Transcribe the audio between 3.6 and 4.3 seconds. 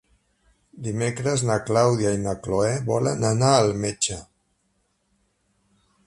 metge.